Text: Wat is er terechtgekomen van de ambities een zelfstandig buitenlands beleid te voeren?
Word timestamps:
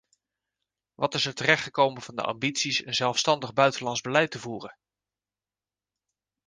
Wat 0.95 1.13
is 1.13 1.25
er 1.25 1.33
terechtgekomen 1.33 2.01
van 2.01 2.15
de 2.15 2.21
ambities 2.21 2.85
een 2.85 2.93
zelfstandig 2.93 3.53
buitenlands 3.53 4.01
beleid 4.01 4.31
te 4.31 4.39
voeren? 4.39 4.77